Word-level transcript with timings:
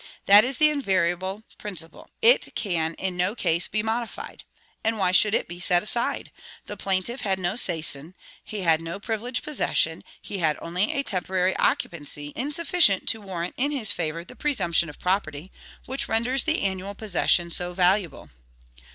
That 0.25 0.43
is 0.43 0.57
the 0.57 0.71
invariable 0.71 1.43
principle: 1.59 2.09
it 2.23 2.55
can 2.55 2.95
in 2.95 3.15
no 3.15 3.35
case 3.35 3.67
be 3.67 3.83
modified. 3.83 4.45
And 4.83 4.97
why 4.97 5.11
should 5.11 5.35
it 5.35 5.47
be 5.47 5.59
set 5.59 5.83
aside? 5.83 6.31
The 6.65 6.75
plaintiff 6.75 7.21
had 7.21 7.37
no 7.37 7.55
seisin; 7.55 8.15
he 8.43 8.61
had 8.61 8.81
no 8.81 8.99
privileged 8.99 9.43
possession; 9.43 10.03
he 10.19 10.39
had 10.39 10.57
only 10.59 10.91
a 10.91 11.03
temporary 11.03 11.55
occupancy, 11.57 12.33
insufficient 12.35 13.07
to 13.09 13.21
warrant 13.21 13.53
in 13.57 13.69
his 13.69 13.91
favor 13.91 14.25
the 14.25 14.35
presumption 14.35 14.89
of 14.89 14.97
property, 14.97 15.51
which 15.85 16.07
renders 16.07 16.45
the 16.45 16.61
annual 16.61 16.95
possession 16.95 17.51
so 17.51 17.75
valuable. 17.75 18.31